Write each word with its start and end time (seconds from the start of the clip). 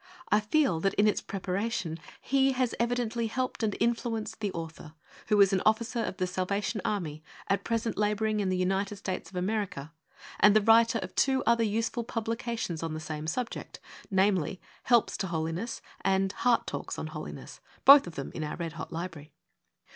I 0.29 0.39
feel 0.39 0.79
that 0.79 0.95
in 0.95 1.07
its 1.07 1.21
preparation 1.21 1.99
He 2.21 2.53
has 2.53 2.73
evidently 2.79 3.27
helped 3.27 3.61
and 3.61 3.77
influenced 3.79 4.39
the 4.39 4.51
author, 4.51 4.95
who 5.27 5.39
is 5.41 5.53
an 5.53 5.61
Officer 5.63 5.99
of 5.99 6.17
The 6.17 6.25
Salvation 6.25 6.81
Army, 6.83 7.23
at 7.47 7.63
present 7.63 7.99
labouring 7.99 8.39
in 8.39 8.49
the 8.49 8.57
United 8.57 8.95
States 8.95 9.29
of 9.29 9.35
America, 9.35 9.93
and 10.39 10.55
the 10.55 10.61
writer 10.61 10.97
of 11.03 11.13
two 11.13 11.43
other 11.45 11.63
useful 11.63 12.03
publica 12.03 12.57
tions 12.57 12.81
on 12.81 12.95
the 12.95 12.99
same 12.99 13.27
subject: 13.27 13.79
namely, 14.09 14.59
Helps 14.85 15.15
to 15.17 15.27
Holhiess 15.27 15.81
and 16.03 16.31
Heart 16.31 16.65
Talks 16.65 16.97
on 16.97 17.09
Holiness^ 17.09 17.59
both 17.85 18.07
of 18.07 18.15
them 18.15 18.31
in 18.33 18.43
our 18.43 18.55
'Red 18.55 18.73
Hot 18.73 18.91
Library. 18.91 19.31